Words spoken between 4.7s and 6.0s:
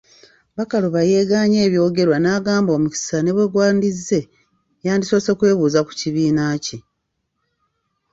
yandisoose kwebuuza ku